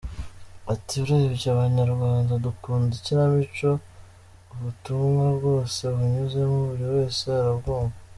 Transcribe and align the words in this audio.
Ati 0.73 0.93
“Urebye 1.03 1.47
abanyarwanda 1.55 2.33
dukunda 2.45 2.91
ikinamico, 2.99 3.71
ubutumwa 4.53 5.25
bwose 5.37 5.81
bunyuzemo 5.95 6.57
buri 6.67 6.85
wese 6.95 7.23
arabwumva. 7.41 7.97